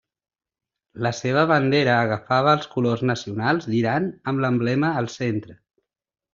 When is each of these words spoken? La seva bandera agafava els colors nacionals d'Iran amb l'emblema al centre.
La 1.07 1.11
seva 1.17 1.43
bandera 1.51 1.97
agafava 2.05 2.55
els 2.61 2.67
colors 2.73 3.05
nacionals 3.11 3.71
d'Iran 3.75 4.11
amb 4.33 4.45
l'emblema 4.47 4.93
al 5.05 5.15
centre. 5.21 5.61